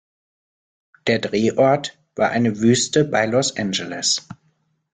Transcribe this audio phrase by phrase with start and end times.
[1.05, 4.27] Der Drehort war eine Wüste bei Los Angeles.